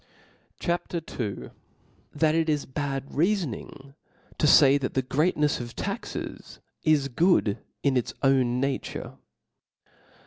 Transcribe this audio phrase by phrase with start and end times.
[0.59, 0.91] CHAP.
[0.95, 1.01] II.
[1.01, 3.93] T!hat it is bad Reafoning
[4.39, 9.17] to fay that the Great nefs of Taxes is good in its own Nature.